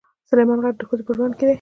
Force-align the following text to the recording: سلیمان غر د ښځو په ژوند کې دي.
سلیمان 0.29 0.59
غر 0.63 0.73
د 0.77 0.81
ښځو 0.89 1.03
په 1.07 1.11
ژوند 1.17 1.33
کې 1.37 1.43
دي. 1.45 1.49